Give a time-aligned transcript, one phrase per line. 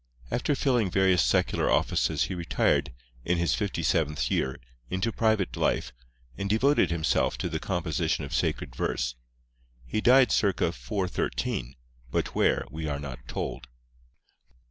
[0.31, 2.91] After filling various secular offices he retired,
[3.23, 5.93] in his fifty seventh year, into private life,
[6.39, 9.13] and devoted himself to the composition of sacred verse.
[9.85, 11.75] He died circa 413,
[12.09, 13.67] but where we are not told.